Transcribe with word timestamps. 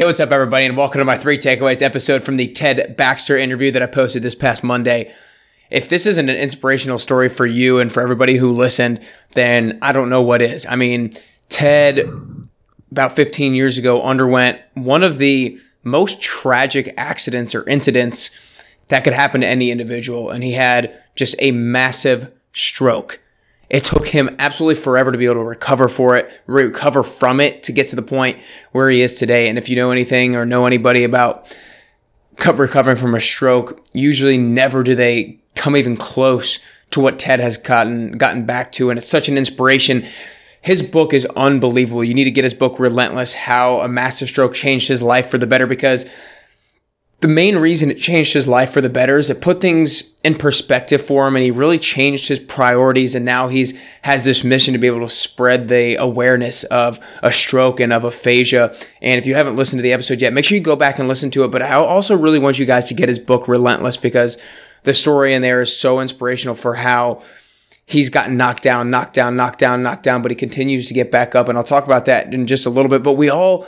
Hey, 0.00 0.06
what's 0.06 0.18
up, 0.18 0.32
everybody, 0.32 0.64
and 0.64 0.78
welcome 0.78 1.00
to 1.00 1.04
my 1.04 1.18
three 1.18 1.36
takeaways 1.36 1.82
episode 1.82 2.22
from 2.22 2.38
the 2.38 2.48
Ted 2.48 2.96
Baxter 2.96 3.36
interview 3.36 3.70
that 3.72 3.82
I 3.82 3.86
posted 3.86 4.22
this 4.22 4.34
past 4.34 4.64
Monday. 4.64 5.12
If 5.68 5.90
this 5.90 6.06
isn't 6.06 6.30
an 6.30 6.38
inspirational 6.38 6.96
story 6.96 7.28
for 7.28 7.44
you 7.44 7.80
and 7.80 7.92
for 7.92 8.00
everybody 8.00 8.38
who 8.38 8.50
listened, 8.50 9.00
then 9.34 9.78
I 9.82 9.92
don't 9.92 10.08
know 10.08 10.22
what 10.22 10.40
is. 10.40 10.64
I 10.64 10.74
mean, 10.74 11.12
Ted, 11.50 11.98
about 12.90 13.14
15 13.14 13.54
years 13.54 13.76
ago, 13.76 14.00
underwent 14.00 14.58
one 14.72 15.02
of 15.02 15.18
the 15.18 15.60
most 15.84 16.22
tragic 16.22 16.94
accidents 16.96 17.54
or 17.54 17.68
incidents 17.68 18.30
that 18.88 19.04
could 19.04 19.12
happen 19.12 19.42
to 19.42 19.46
any 19.46 19.70
individual, 19.70 20.30
and 20.30 20.42
he 20.42 20.52
had 20.52 20.98
just 21.14 21.34
a 21.40 21.50
massive 21.50 22.32
stroke. 22.54 23.20
It 23.70 23.84
took 23.84 24.08
him 24.08 24.34
absolutely 24.40 24.82
forever 24.82 25.12
to 25.12 25.18
be 25.18 25.26
able 25.26 25.36
to 25.36 25.44
recover 25.44 25.88
for 25.88 26.16
it, 26.16 26.30
recover 26.46 27.04
from 27.04 27.38
it 27.38 27.62
to 27.62 27.72
get 27.72 27.86
to 27.88 27.96
the 27.96 28.02
point 28.02 28.38
where 28.72 28.90
he 28.90 29.00
is 29.00 29.14
today. 29.14 29.48
And 29.48 29.56
if 29.56 29.68
you 29.68 29.76
know 29.76 29.92
anything 29.92 30.34
or 30.34 30.44
know 30.44 30.66
anybody 30.66 31.04
about 31.04 31.56
recovering 32.44 32.96
from 32.96 33.14
a 33.14 33.20
stroke, 33.20 33.80
usually 33.92 34.36
never 34.36 34.82
do 34.82 34.96
they 34.96 35.38
come 35.54 35.76
even 35.76 35.96
close 35.96 36.58
to 36.90 37.00
what 37.00 37.20
Ted 37.20 37.38
has 37.38 37.56
gotten 37.56 38.12
gotten 38.18 38.44
back 38.44 38.72
to. 38.72 38.90
And 38.90 38.98
it's 38.98 39.08
such 39.08 39.28
an 39.28 39.38
inspiration. 39.38 40.04
His 40.62 40.82
book 40.82 41.14
is 41.14 41.24
unbelievable. 41.36 42.02
You 42.02 42.14
need 42.14 42.24
to 42.24 42.30
get 42.32 42.44
his 42.44 42.54
book 42.54 42.80
Relentless: 42.80 43.34
How 43.34 43.80
a 43.80 43.88
Massive 43.88 44.28
Stroke 44.28 44.52
Changed 44.52 44.88
His 44.88 45.02
Life 45.02 45.30
for 45.30 45.38
the 45.38 45.46
Better 45.46 45.68
because 45.68 46.10
the 47.20 47.28
main 47.28 47.58
reason 47.58 47.90
it 47.90 47.98
changed 47.98 48.32
his 48.32 48.48
life 48.48 48.72
for 48.72 48.80
the 48.80 48.88
better 48.88 49.18
is 49.18 49.28
it 49.28 49.42
put 49.42 49.60
things 49.60 50.18
in 50.22 50.34
perspective 50.34 51.02
for 51.02 51.28
him 51.28 51.36
and 51.36 51.44
he 51.44 51.50
really 51.50 51.78
changed 51.78 52.28
his 52.28 52.38
priorities 52.38 53.14
and 53.14 53.24
now 53.24 53.48
he's 53.48 53.78
has 54.02 54.24
this 54.24 54.42
mission 54.42 54.72
to 54.72 54.78
be 54.78 54.86
able 54.86 55.00
to 55.00 55.08
spread 55.08 55.68
the 55.68 55.96
awareness 55.96 56.64
of 56.64 56.98
a 57.22 57.30
stroke 57.30 57.78
and 57.78 57.92
of 57.92 58.04
aphasia. 58.04 58.74
And 59.02 59.18
if 59.18 59.26
you 59.26 59.34
haven't 59.34 59.56
listened 59.56 59.78
to 59.78 59.82
the 59.82 59.92
episode 59.92 60.20
yet 60.20 60.32
make 60.32 60.44
sure 60.44 60.56
you 60.56 60.64
go 60.64 60.76
back 60.76 60.98
and 60.98 61.08
listen 61.08 61.30
to 61.32 61.44
it 61.44 61.48
but 61.48 61.62
i 61.62 61.74
also 61.74 62.16
really 62.16 62.38
want 62.38 62.58
you 62.58 62.66
guys 62.66 62.86
to 62.86 62.94
get 62.94 63.08
his 63.08 63.18
book 63.18 63.48
relentless 63.48 63.96
because 63.96 64.38
the 64.84 64.94
story 64.94 65.34
in 65.34 65.42
there 65.42 65.60
is 65.60 65.76
so 65.76 66.00
inspirational 66.00 66.54
for 66.54 66.74
how 66.74 67.22
he's 67.84 68.08
gotten 68.08 68.38
knocked 68.38 68.62
down 68.62 68.88
knocked 68.88 69.12
down 69.12 69.36
knocked 69.36 69.58
down 69.58 69.82
knocked 69.82 70.04
down 70.04 70.22
but 70.22 70.30
he 70.30 70.36
continues 70.36 70.88
to 70.88 70.94
get 70.94 71.10
back 71.10 71.34
up 71.34 71.48
and 71.48 71.58
i'll 71.58 71.64
talk 71.64 71.84
about 71.84 72.06
that 72.06 72.32
in 72.32 72.46
just 72.46 72.64
a 72.64 72.70
little 72.70 72.88
bit. 72.88 73.02
But 73.02 73.14
we 73.14 73.28
all 73.28 73.66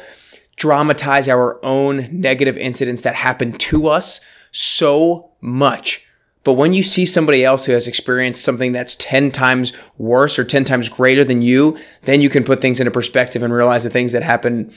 dramatize 0.57 1.29
our 1.29 1.59
own 1.65 2.09
negative 2.11 2.57
incidents 2.57 3.03
that 3.03 3.15
happen 3.15 3.53
to 3.53 3.89
us 3.89 4.21
so 4.51 5.33
much. 5.41 6.07
But 6.45 6.55
when 6.55 6.75
you 6.75 6.83
see 6.83 7.07
somebody 7.07 7.45
else 7.45 7.65
who 7.65 7.73
has 7.73 7.87
experienced 7.87 8.43
something 8.43 8.73
that's 8.73 8.97
10 8.97 9.31
times 9.31 9.73
worse 9.97 10.39
or 10.39 10.45
10 10.45 10.65
times 10.65 10.89
greater 10.89 11.25
than 11.25 11.41
you, 11.41 11.79
then 12.03 12.21
you 12.21 12.29
can 12.29 12.43
put 12.45 12.61
things 12.61 12.81
into 12.81 12.91
perspective 12.91 13.43
and 13.43 13.53
realize 13.53 13.85
the 13.85 13.91
things 13.91 14.13
that 14.13 14.23
happen 14.23 14.73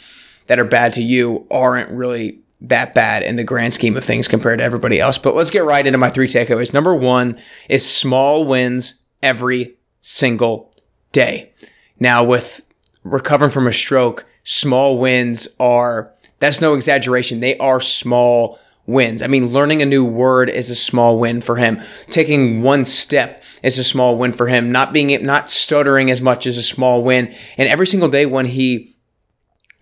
that 0.48 0.60
are 0.60 0.66
bad 0.66 0.94
to 0.94 1.02
you 1.02 1.48
aren't 1.50 1.90
really 1.90 2.40
that 2.62 2.94
bad 2.94 3.24
in 3.24 3.36
the 3.36 3.44
grand 3.44 3.74
scheme 3.74 3.98
of 3.98 4.04
things 4.04 4.28
compared 4.28 4.60
to 4.60 4.66
everybody 4.66 5.00
else. 5.00 5.18
But 5.18 5.36
let's 5.36 5.50
get 5.50 5.66
right 5.66 5.86
into 5.86 5.98
my 5.98 6.10
three 6.10 6.28
takeaways. 6.28 6.74
Number 6.74 6.96
one 6.96 7.38
is 7.68 7.88
small 7.88 8.46
wins 8.46 9.02
every 9.22 9.78
single 10.02 10.74
day. 11.12 11.52
Now, 12.00 12.24
with 12.24 12.62
recovering 13.04 13.52
from 13.52 13.68
a 13.68 13.74
stroke, 13.74 14.26
small 14.46 14.98
wins 14.98 15.50
are, 15.60 16.14
that's 16.40 16.62
no 16.62 16.74
exaggeration. 16.74 17.42
They 17.42 17.58
are 17.58 17.82
small 17.82 18.60
wins. 18.86 19.22
I 19.22 19.28
mean, 19.28 19.48
learning 19.48 19.82
a 19.82 19.86
new 19.86 20.06
word 20.06 20.50
is 20.50 20.70
a 20.70 20.76
small 20.76 21.20
win 21.20 21.42
for 21.42 21.58
him. 21.58 21.82
Taking 22.08 22.62
one 22.62 22.86
step 22.86 23.44
is 23.64 23.78
a 23.78 23.84
small 23.84 24.18
win 24.18 24.32
for 24.32 24.48
him. 24.48 24.72
Not 24.72 24.94
being, 24.94 25.24
not 25.26 25.50
stuttering 25.50 26.10
as 26.12 26.22
much 26.22 26.46
is 26.48 26.58
a 26.58 26.64
small 26.64 27.04
win. 27.04 27.34
And 27.58 27.68
every 27.68 27.88
single 27.88 28.10
day 28.10 28.26
when 28.26 28.46
he 28.46 28.96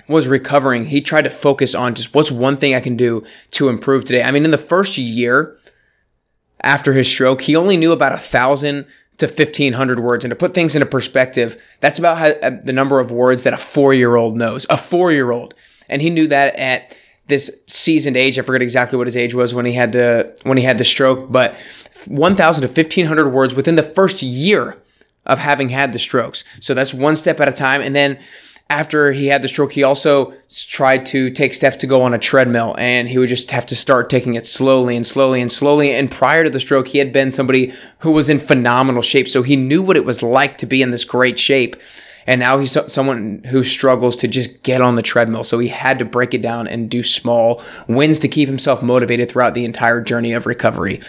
was 0.07 0.27
recovering, 0.27 0.85
he 0.85 1.01
tried 1.01 1.23
to 1.23 1.29
focus 1.29 1.75
on 1.75 1.95
just 1.95 2.15
what's 2.15 2.31
one 2.31 2.57
thing 2.57 2.73
I 2.73 2.79
can 2.79 2.95
do 2.95 3.23
to 3.51 3.69
improve 3.69 4.05
today. 4.05 4.23
I 4.23 4.31
mean, 4.31 4.45
in 4.45 4.51
the 4.51 4.57
first 4.57 4.97
year 4.97 5.57
after 6.61 6.93
his 6.93 7.09
stroke, 7.09 7.41
he 7.41 7.55
only 7.55 7.75
knew 7.75 7.91
about 7.91 8.13
a 8.13 8.17
thousand 8.17 8.85
to 9.17 9.27
1500 9.27 9.99
words. 9.99 10.25
And 10.25 10.31
to 10.31 10.35
put 10.35 10.53
things 10.53 10.75
into 10.75 10.85
perspective, 10.85 11.61
that's 11.79 11.99
about 11.99 12.17
how, 12.17 12.27
uh, 12.27 12.57
the 12.63 12.73
number 12.73 12.99
of 12.99 13.11
words 13.11 13.43
that 13.43 13.53
a 13.53 13.57
four 13.57 13.93
year 13.93 14.15
old 14.15 14.37
knows. 14.37 14.65
A 14.69 14.77
four 14.77 15.11
year 15.11 15.31
old. 15.31 15.53
And 15.89 16.01
he 16.01 16.09
knew 16.09 16.27
that 16.27 16.55
at 16.55 16.97
this 17.27 17.61
seasoned 17.67 18.17
age. 18.17 18.37
I 18.37 18.41
forget 18.41 18.61
exactly 18.61 18.97
what 18.97 19.07
his 19.07 19.17
age 19.17 19.33
was 19.33 19.53
when 19.53 19.65
he 19.65 19.73
had 19.73 19.91
the 19.91 20.37
when 20.43 20.57
he 20.57 20.63
had 20.63 20.77
the 20.77 20.83
stroke, 20.83 21.31
but 21.31 21.55
1,000 22.07 22.61
to 22.61 22.67
1,500 22.67 23.29
words 23.29 23.55
within 23.55 23.75
the 23.75 23.83
first 23.83 24.21
year 24.21 24.77
of 25.25 25.39
having 25.39 25.69
had 25.69 25.93
the 25.93 25.99
strokes. 25.99 26.43
So 26.59 26.73
that's 26.73 26.93
one 26.93 27.15
step 27.15 27.39
at 27.39 27.47
a 27.47 27.53
time. 27.53 27.81
And 27.81 27.95
then 27.95 28.19
after 28.69 29.11
he 29.11 29.27
had 29.27 29.41
the 29.41 29.47
stroke, 29.47 29.73
he 29.73 29.83
also 29.83 30.33
tried 30.67 31.05
to 31.07 31.29
take 31.29 31.53
steps 31.53 31.75
to 31.77 31.87
go 31.87 32.01
on 32.01 32.13
a 32.13 32.19
treadmill 32.19 32.75
and 32.79 33.07
he 33.07 33.17
would 33.17 33.29
just 33.29 33.51
have 33.51 33.65
to 33.67 33.75
start 33.75 34.09
taking 34.09 34.35
it 34.35 34.47
slowly 34.47 34.95
and 34.95 35.05
slowly 35.05 35.41
and 35.41 35.51
slowly. 35.51 35.93
And 35.93 36.09
prior 36.09 36.43
to 36.43 36.49
the 36.49 36.59
stroke, 36.59 36.87
he 36.87 36.97
had 36.97 37.13
been 37.13 37.31
somebody 37.31 37.73
who 37.99 38.11
was 38.11 38.29
in 38.29 38.39
phenomenal 38.39 39.01
shape. 39.01 39.27
So 39.27 39.43
he 39.43 39.55
knew 39.55 39.83
what 39.83 39.97
it 39.97 40.05
was 40.05 40.23
like 40.23 40.57
to 40.57 40.65
be 40.65 40.81
in 40.81 40.91
this 40.91 41.03
great 41.03 41.37
shape. 41.37 41.75
And 42.25 42.39
now 42.39 42.57
he's 42.57 42.77
someone 42.91 43.43
who 43.43 43.63
struggles 43.63 44.15
to 44.17 44.27
just 44.27 44.63
get 44.63 44.81
on 44.81 44.95
the 44.95 45.01
treadmill. 45.01 45.43
So 45.43 45.59
he 45.59 45.67
had 45.67 45.99
to 45.99 46.05
break 46.05 46.33
it 46.33 46.41
down 46.41 46.67
and 46.67 46.89
do 46.89 47.03
small 47.03 47.61
wins 47.87 48.17
to 48.19 48.29
keep 48.29 48.47
himself 48.47 48.81
motivated 48.81 49.29
throughout 49.29 49.53
the 49.53 49.65
entire 49.65 50.01
journey 50.01 50.31
of 50.31 50.45
recovery. 50.45 51.01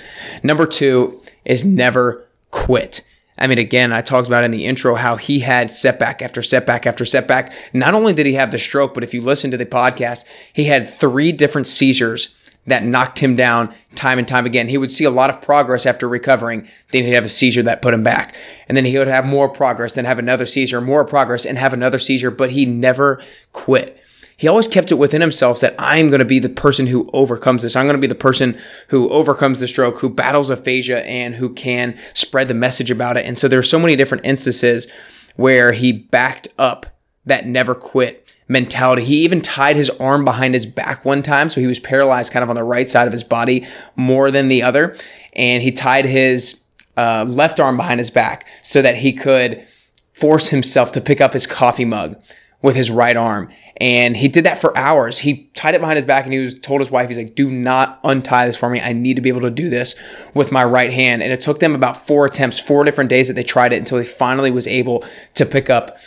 Number 0.43 0.67
two 0.67 1.23
is 1.45 1.65
never 1.65 2.27
quit. 2.51 3.03
I 3.37 3.47
mean, 3.47 3.59
again, 3.59 3.93
I 3.93 4.01
talked 4.01 4.29
about 4.29 4.45
in 4.45 4.53
the 4.53 4.65
intro 4.65 4.95
how 4.95 5.17
he 5.17 5.41
had 5.41 5.73
setback 5.73 6.23
after 6.23 6.43
setback 6.43 6.87
after 6.87 7.05
setback. 7.05 7.53
Not 7.73 7.95
only 7.95 8.13
did 8.13 8.27
he 8.27 8.35
have 8.35 8.51
the 8.51 8.59
stroke, 8.59 8.95
but 8.95 9.03
if 9.03 9.13
you 9.13 9.21
listen 9.21 9.51
to 9.51 9.57
the 9.57 9.67
podcast, 9.67 10.25
he 10.53 10.65
had 10.65 10.89
three 10.89 11.33
different 11.33 11.67
seizures 11.67 12.35
that 12.67 12.85
knocked 12.85 13.19
him 13.19 13.37
down 13.37 13.75
time 13.95 14.19
and 14.19 14.27
time 14.27 14.47
again. 14.47 14.69
He 14.69 14.79
would 14.79 14.91
see 14.91 15.05
a 15.05 15.11
lot 15.11 15.31
of 15.31 15.43
progress 15.43 15.85
after 15.85 16.09
recovering. 16.09 16.67
Then 16.93 17.05
he'd 17.05 17.15
have 17.15 17.25
a 17.25 17.29
seizure 17.29 17.63
that 17.65 17.83
put 17.83 17.93
him 17.93 18.03
back. 18.03 18.35
And 18.69 18.77
then 18.77 18.85
he 18.85 18.97
would 18.99 19.09
have 19.09 19.27
more 19.27 19.49
progress, 19.49 19.95
then 19.95 20.07
have 20.07 20.19
another 20.19 20.47
seizure, 20.47 20.81
more 20.81 21.05
progress, 21.05 21.45
and 21.45 21.59
have 21.59 21.73
another 21.73 21.99
seizure, 21.99 22.31
but 22.31 22.53
he 22.53 22.65
never 22.65 23.21
quit 23.53 24.01
he 24.37 24.49
always 24.49 24.67
kept 24.67 24.91
it 24.91 24.97
within 24.97 25.21
himself 25.21 25.61
that 25.61 25.75
I'm 25.79 26.09
going 26.09 26.19
to 26.19 26.25
be 26.25 26.39
the 26.39 26.49
person 26.49 26.89
who 26.89 27.09
overcomes 27.13 27.63
this. 27.63 27.77
I'm 27.77 27.87
going 27.87 27.97
to 27.97 28.01
be 28.01 28.07
the 28.07 28.15
person 28.15 28.59
who 28.89 29.09
overcomes 29.11 29.61
the 29.61 29.69
stroke, 29.69 30.01
who 30.01 30.09
battles 30.09 30.51
aphasia, 30.51 31.07
and 31.07 31.37
who 31.37 31.53
can 31.55 31.97
spread 32.15 32.49
the 32.49 32.55
message 32.55 32.91
about 32.91 33.17
it. 33.17 33.27
And 33.27 33.39
so 33.39 33.47
there's 33.47 33.71
so 33.71 33.79
many 33.79 33.95
different 33.95 34.25
instances 34.25 34.91
where 35.37 35.73
he 35.73 35.93
backed 35.93 36.49
up 36.59 36.87
that 37.27 37.47
never 37.47 37.75
quit 37.75 38.29
mentality. 38.49 39.05
He 39.05 39.25
even 39.25 39.41
tied 39.41 39.77
his 39.77 39.89
arm 39.91 40.25
behind 40.25 40.55
his 40.55 40.67
back 40.67 41.05
one 41.05 41.23
time. 41.23 41.49
So 41.49 41.61
he 41.61 41.67
was 41.67 41.79
paralyzed 41.79 42.33
kind 42.33 42.43
of 42.43 42.51
on 42.51 42.57
the 42.57 42.65
right 42.65 42.89
side 42.89 43.07
of 43.07 43.13
his 43.13 43.25
body 43.25 43.67
more 43.97 44.31
than 44.31 44.49
the 44.49 44.63
other. 44.63 44.97
And 45.35 45.63
he 45.63 45.73
tied 45.73 46.05
his 46.05 46.65
uh, 46.97 47.25
left 47.27 47.59
arm 47.61 47.77
behind 47.77 48.01
his 48.01 48.11
back 48.11 48.47
so 48.63 48.83
that 48.83 48.97
he 48.97 49.13
could 49.13 49.67
force 50.13 50.49
himself 50.49 50.93
to 50.93 51.01
pick 51.01 51.21
up 51.21 51.33
his 51.33 51.47
coffee 51.47 51.85
mug 51.85 52.17
with 52.65 52.75
his 52.75 52.91
right 52.91 53.19
arm. 53.19 53.51
And 53.77 54.17
he 54.17 54.27
did 54.27 54.47
that 54.47 54.57
for 54.57 54.77
hours. 54.77 55.19
He 55.19 55.51
tied 55.53 55.75
it 55.75 55.83
behind 55.83 55.99
his 55.99 56.05
back 56.07 56.25
and 56.25 56.33
he 56.33 56.39
was 56.39 56.59
told 56.59 56.81
his 56.81 56.91
wife, 56.91 57.09
he's 57.09 57.19
like, 57.19 57.35
do 57.35 57.51
not 57.51 58.01
untie 58.03 58.47
this 58.47 58.57
for 58.57 58.71
me. 58.71 58.81
I 58.81 58.95
need 58.95 59.17
to 59.17 59.23
be 59.23 59.29
able 59.29 59.43
to 59.43 59.51
do 59.51 59.69
this 59.69 59.95
with 60.33 60.51
my 60.51 60.65
right 60.65 60.91
hand. 60.91 61.23
And 61.23 61.31
it 61.31 61.43
took 61.43 61.61
them 61.61 61.75
about 61.75 62.07
four 62.07 62.25
attempts, 62.25 62.59
four 62.59 62.83
different 62.83 63.11
days 63.11 63.29
that 63.29 63.35
they 63.35 63.43
tried 63.43 63.75
it 63.75 63.81
until 63.81 63.99
he 63.99 64.05
finally 64.07 64.51
was 64.51 64.67
able 64.67 65.05
to 65.35 65.45
pick 65.45 65.69
up 65.69 65.99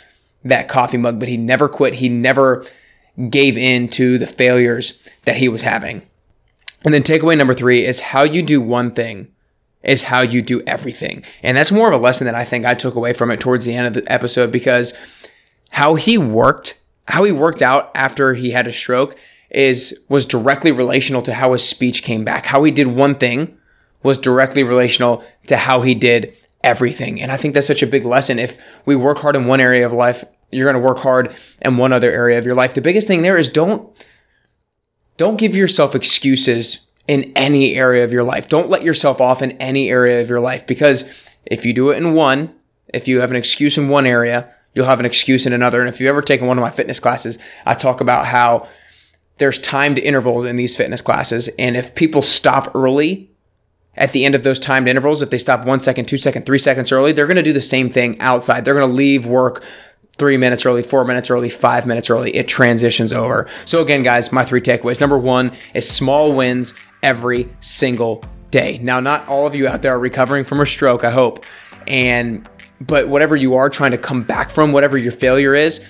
that 0.42 0.68
coffee 0.68 0.96
mug. 0.96 1.20
But 1.20 1.28
he 1.28 1.36
never 1.36 1.68
quit. 1.68 1.94
He 1.94 2.08
never 2.08 2.66
gave 3.30 3.56
in 3.56 3.86
to 3.90 4.18
the 4.18 4.26
failures 4.26 5.00
that 5.26 5.36
he 5.36 5.48
was 5.48 5.62
having. 5.62 6.02
And 6.84 6.92
then 6.92 7.04
takeaway 7.04 7.38
number 7.38 7.54
three 7.54 7.84
is 7.84 8.00
how 8.00 8.24
you 8.24 8.42
do 8.42 8.60
one 8.60 8.90
thing 8.90 9.28
is 9.84 10.02
how 10.02 10.22
you 10.22 10.42
do 10.42 10.60
everything. 10.66 11.22
And 11.40 11.56
that's 11.56 11.70
more 11.70 11.86
of 11.86 11.94
a 11.94 12.02
lesson 12.02 12.24
that 12.24 12.34
I 12.34 12.44
think 12.44 12.66
I 12.66 12.74
took 12.74 12.96
away 12.96 13.12
from 13.12 13.30
it 13.30 13.38
towards 13.38 13.64
the 13.64 13.76
end 13.76 13.86
of 13.86 13.92
the 13.94 14.12
episode 14.12 14.50
because 14.50 14.92
how 15.70 15.94
he 15.94 16.18
worked, 16.18 16.78
how 17.06 17.24
he 17.24 17.32
worked 17.32 17.62
out 17.62 17.90
after 17.94 18.34
he 18.34 18.50
had 18.50 18.66
a 18.66 18.72
stroke 18.72 19.16
is 19.50 19.98
was 20.08 20.26
directly 20.26 20.72
relational 20.72 21.22
to 21.22 21.34
how 21.34 21.52
his 21.52 21.66
speech 21.66 22.02
came 22.02 22.24
back. 22.24 22.46
How 22.46 22.62
he 22.64 22.70
did 22.70 22.86
one 22.86 23.14
thing 23.14 23.56
was 24.02 24.18
directly 24.18 24.62
relational 24.62 25.24
to 25.46 25.56
how 25.56 25.82
he 25.82 25.94
did 25.94 26.34
everything. 26.62 27.20
And 27.20 27.32
I 27.32 27.36
think 27.36 27.54
that's 27.54 27.66
such 27.66 27.82
a 27.82 27.86
big 27.86 28.04
lesson. 28.04 28.38
If 28.38 28.58
we 28.86 28.96
work 28.96 29.18
hard 29.18 29.36
in 29.36 29.46
one 29.46 29.60
area 29.60 29.86
of 29.86 29.92
life, 29.92 30.24
you're 30.50 30.70
going 30.70 30.80
to 30.80 30.86
work 30.86 30.98
hard 30.98 31.34
in 31.62 31.76
one 31.76 31.92
other 31.92 32.10
area 32.10 32.38
of 32.38 32.46
your 32.46 32.54
life. 32.54 32.74
The 32.74 32.80
biggest 32.80 33.06
thing 33.06 33.22
there 33.22 33.38
is 33.38 33.48
don't 33.48 33.90
don't 35.16 35.38
give 35.38 35.56
yourself 35.56 35.94
excuses 35.94 36.86
in 37.06 37.32
any 37.34 37.74
area 37.74 38.04
of 38.04 38.12
your 38.12 38.22
life. 38.22 38.48
Don't 38.48 38.70
let 38.70 38.84
yourself 38.84 39.20
off 39.20 39.42
in 39.42 39.52
any 39.52 39.90
area 39.90 40.22
of 40.22 40.28
your 40.28 40.40
life 40.40 40.66
because 40.66 41.04
if 41.44 41.64
you 41.64 41.72
do 41.72 41.90
it 41.90 41.96
in 41.96 42.12
one, 42.12 42.54
if 42.92 43.08
you 43.08 43.20
have 43.20 43.30
an 43.30 43.36
excuse 43.36 43.76
in 43.76 43.88
one 43.88 44.06
area, 44.06 44.54
you'll 44.78 44.86
have 44.86 45.00
an 45.00 45.06
excuse 45.06 45.44
in 45.44 45.52
another. 45.52 45.80
And 45.80 45.88
if 45.88 46.00
you've 46.00 46.08
ever 46.08 46.22
taken 46.22 46.46
one 46.46 46.56
of 46.56 46.62
my 46.62 46.70
fitness 46.70 47.00
classes, 47.00 47.36
I 47.66 47.74
talk 47.74 48.00
about 48.00 48.26
how 48.26 48.68
there's 49.38 49.58
timed 49.58 49.98
intervals 49.98 50.44
in 50.44 50.54
these 50.54 50.76
fitness 50.76 51.02
classes. 51.02 51.48
And 51.58 51.76
if 51.76 51.96
people 51.96 52.22
stop 52.22 52.70
early 52.76 53.28
at 53.96 54.12
the 54.12 54.24
end 54.24 54.36
of 54.36 54.44
those 54.44 54.60
timed 54.60 54.86
intervals, 54.86 55.20
if 55.20 55.30
they 55.30 55.38
stop 55.38 55.64
one 55.64 55.80
second, 55.80 56.06
two 56.06 56.16
second, 56.16 56.46
three 56.46 56.60
seconds 56.60 56.92
early, 56.92 57.10
they're 57.10 57.26
going 57.26 57.38
to 57.38 57.42
do 57.42 57.52
the 57.52 57.60
same 57.60 57.90
thing 57.90 58.20
outside. 58.20 58.64
They're 58.64 58.74
going 58.74 58.88
to 58.88 58.94
leave 58.94 59.26
work 59.26 59.64
three 60.16 60.36
minutes 60.36 60.64
early, 60.64 60.84
four 60.84 61.04
minutes 61.04 61.28
early, 61.28 61.50
five 61.50 61.84
minutes 61.84 62.08
early, 62.08 62.34
it 62.36 62.46
transitions 62.46 63.12
over. 63.12 63.48
So, 63.64 63.82
again, 63.82 64.04
guys, 64.04 64.30
my 64.30 64.44
three 64.44 64.60
takeaways. 64.60 65.00
Number 65.00 65.18
one 65.18 65.50
is 65.74 65.88
small 65.88 66.32
wins 66.32 66.72
every 67.02 67.48
single 67.58 68.24
day. 68.52 68.78
Now, 68.78 69.00
not 69.00 69.26
all 69.26 69.44
of 69.44 69.56
you 69.56 69.66
out 69.66 69.82
there 69.82 69.94
are 69.94 69.98
recovering 69.98 70.44
from 70.44 70.60
a 70.60 70.66
stroke, 70.66 71.02
I 71.02 71.10
hope. 71.10 71.44
And, 71.86 72.48
but 72.80 73.08
whatever 73.08 73.36
you 73.36 73.54
are 73.54 73.68
trying 73.68 73.90
to 73.92 73.98
come 73.98 74.22
back 74.22 74.50
from, 74.50 74.72
whatever 74.72 74.96
your 74.96 75.12
failure 75.12 75.54
is, 75.54 75.84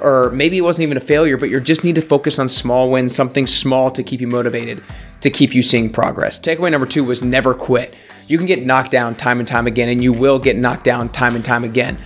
or 0.00 0.30
maybe 0.32 0.58
it 0.58 0.62
wasn't 0.62 0.82
even 0.82 0.96
a 0.96 1.00
failure, 1.00 1.36
but 1.36 1.50
you 1.50 1.60
just 1.60 1.84
need 1.84 1.94
to 1.94 2.02
focus 2.02 2.38
on 2.38 2.48
small 2.48 2.90
wins, 2.90 3.14
something 3.14 3.46
small 3.46 3.90
to 3.92 4.02
keep 4.02 4.20
you 4.20 4.26
motivated, 4.26 4.82
to 5.20 5.30
keep 5.30 5.54
you 5.54 5.62
seeing 5.62 5.90
progress. 5.90 6.40
Takeaway 6.40 6.70
number 6.70 6.86
two 6.86 7.04
was 7.04 7.22
never 7.22 7.54
quit. 7.54 7.94
You 8.26 8.38
can 8.38 8.46
get 8.46 8.64
knocked 8.64 8.90
down 8.90 9.14
time 9.14 9.38
and 9.38 9.46
time 9.46 9.66
again, 9.66 9.88
and 9.88 10.02
you 10.02 10.12
will 10.12 10.38
get 10.38 10.56
knocked 10.56 10.84
down 10.84 11.08
time 11.10 11.36
and 11.36 11.44
time 11.44 11.62
again, 11.62 11.96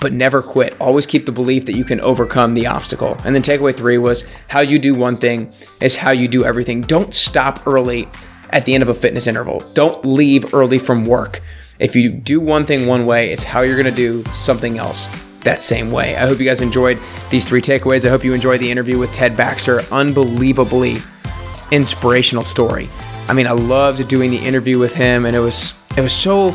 but 0.00 0.12
never 0.12 0.42
quit. 0.42 0.76
Always 0.80 1.06
keep 1.06 1.24
the 1.24 1.32
belief 1.32 1.66
that 1.66 1.76
you 1.76 1.84
can 1.84 2.00
overcome 2.00 2.54
the 2.54 2.66
obstacle. 2.66 3.16
And 3.24 3.34
then 3.34 3.42
takeaway 3.42 3.76
three 3.76 3.98
was 3.98 4.28
how 4.48 4.60
you 4.60 4.78
do 4.78 4.94
one 4.94 5.16
thing 5.16 5.52
is 5.80 5.96
how 5.96 6.10
you 6.10 6.28
do 6.28 6.44
everything. 6.44 6.80
Don't 6.80 7.14
stop 7.14 7.66
early 7.66 8.08
at 8.50 8.64
the 8.64 8.74
end 8.74 8.82
of 8.82 8.88
a 8.88 8.94
fitness 8.94 9.26
interval. 9.26 9.62
Don't 9.74 10.04
leave 10.04 10.52
early 10.54 10.78
from 10.78 11.06
work. 11.06 11.40
If 11.78 11.94
you 11.94 12.10
do 12.10 12.40
one 12.40 12.64
thing 12.64 12.86
one 12.86 13.04
way, 13.04 13.30
it's 13.32 13.42
how 13.42 13.60
you're 13.60 13.76
gonna 13.76 13.90
do 13.90 14.24
something 14.24 14.78
else 14.78 15.06
that 15.40 15.62
same 15.62 15.90
way. 15.90 16.16
I 16.16 16.26
hope 16.26 16.38
you 16.38 16.44
guys 16.46 16.60
enjoyed 16.60 16.98
these 17.30 17.44
three 17.44 17.60
takeaways. 17.60 18.04
I 18.04 18.08
hope 18.08 18.24
you 18.24 18.34
enjoyed 18.34 18.60
the 18.60 18.70
interview 18.70 18.98
with 18.98 19.12
Ted 19.12 19.36
Baxter. 19.36 19.80
Unbelievably 19.92 20.96
inspirational 21.70 22.42
story. 22.42 22.88
I 23.28 23.32
mean, 23.32 23.46
I 23.46 23.52
loved 23.52 24.06
doing 24.08 24.30
the 24.30 24.38
interview 24.38 24.78
with 24.78 24.94
him, 24.94 25.26
and 25.26 25.36
it 25.36 25.40
was 25.40 25.74
it 25.96 26.00
was 26.00 26.12
so 26.12 26.54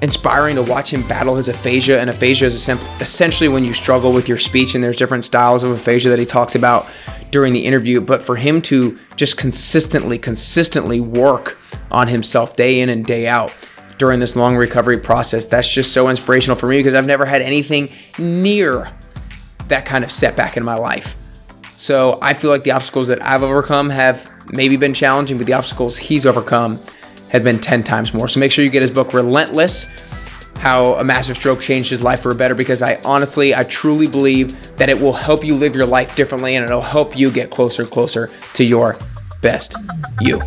inspiring 0.00 0.54
to 0.56 0.62
watch 0.62 0.92
him 0.92 1.06
battle 1.08 1.34
his 1.36 1.48
aphasia. 1.48 2.00
And 2.00 2.08
aphasia 2.08 2.46
is 2.46 2.68
essentially 3.00 3.48
when 3.48 3.64
you 3.64 3.72
struggle 3.72 4.12
with 4.12 4.28
your 4.28 4.38
speech, 4.38 4.74
and 4.74 4.82
there's 4.82 4.96
different 4.96 5.24
styles 5.24 5.62
of 5.62 5.72
aphasia 5.72 6.08
that 6.08 6.18
he 6.18 6.26
talked 6.26 6.54
about 6.54 6.88
during 7.30 7.52
the 7.52 7.64
interview. 7.64 8.00
But 8.00 8.22
for 8.22 8.36
him 8.36 8.62
to 8.62 8.98
just 9.16 9.36
consistently, 9.36 10.18
consistently 10.18 11.00
work 11.00 11.58
on 11.90 12.08
himself 12.08 12.56
day 12.56 12.80
in 12.80 12.88
and 12.88 13.04
day 13.04 13.28
out 13.28 13.56
during 13.98 14.20
this 14.20 14.36
long 14.36 14.56
recovery 14.56 14.98
process, 14.98 15.46
that's 15.46 15.68
just 15.70 15.92
so 15.92 16.08
inspirational 16.08 16.56
for 16.56 16.68
me 16.68 16.78
because 16.78 16.94
I've 16.94 17.06
never 17.06 17.26
had 17.26 17.42
anything 17.42 17.88
near 18.18 18.90
that 19.66 19.84
kind 19.84 20.04
of 20.04 20.10
setback 20.10 20.56
in 20.56 20.64
my 20.64 20.74
life. 20.74 21.16
So 21.76 22.18
I 22.22 22.34
feel 22.34 22.50
like 22.50 22.64
the 22.64 22.72
obstacles 22.72 23.08
that 23.08 23.22
I've 23.22 23.42
overcome 23.42 23.90
have 23.90 24.32
maybe 24.52 24.76
been 24.76 24.94
challenging, 24.94 25.36
but 25.36 25.46
the 25.46 25.52
obstacles 25.52 25.96
he's 25.96 26.26
overcome 26.26 26.78
have 27.30 27.44
been 27.44 27.58
10 27.58 27.82
times 27.84 28.14
more. 28.14 28.28
So 28.28 28.40
make 28.40 28.50
sure 28.50 28.64
you 28.64 28.70
get 28.70 28.82
his 28.82 28.90
book, 28.90 29.12
Relentless 29.12 29.84
How 30.58 30.94
a 30.94 31.04
Massive 31.04 31.36
Stroke 31.36 31.60
Changed 31.60 31.90
His 31.90 32.02
Life 32.02 32.20
for 32.20 32.32
a 32.32 32.34
Better, 32.34 32.54
because 32.54 32.82
I 32.82 32.96
honestly, 33.04 33.54
I 33.54 33.62
truly 33.64 34.08
believe 34.08 34.76
that 34.76 34.88
it 34.88 35.00
will 35.00 35.12
help 35.12 35.44
you 35.44 35.54
live 35.54 35.76
your 35.76 35.86
life 35.86 36.16
differently 36.16 36.56
and 36.56 36.64
it'll 36.64 36.80
help 36.80 37.16
you 37.16 37.30
get 37.30 37.50
closer 37.50 37.82
and 37.82 37.90
closer 37.90 38.30
to 38.54 38.64
your 38.64 38.96
best 39.40 39.76
you. 40.20 40.40